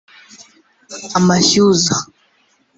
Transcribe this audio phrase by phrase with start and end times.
[1.17, 1.95] amashyuza